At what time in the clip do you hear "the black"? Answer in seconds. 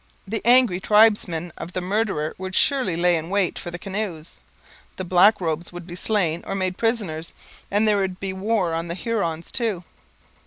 4.95-5.39